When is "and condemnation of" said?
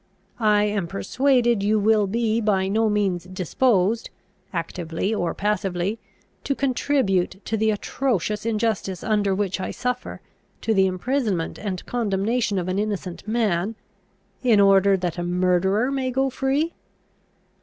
11.59-12.67